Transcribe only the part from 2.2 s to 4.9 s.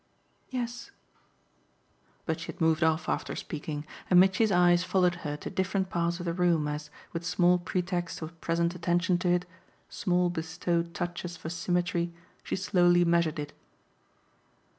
But she had moved off after speaking, and Mitchy's eyes